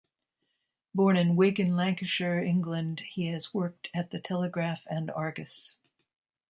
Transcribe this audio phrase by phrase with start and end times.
[0.95, 5.75] Born in Wigan, Lancashire, England, he has worked at the Telegraph and Argus.